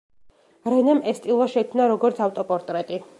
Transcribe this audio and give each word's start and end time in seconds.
რენემ 0.73 1.01
ეს 1.11 1.21
ტილო 1.27 1.47
შექმნა 1.57 1.87
როგორც 1.93 2.23
ავტოპორტრეტი. 2.29 3.03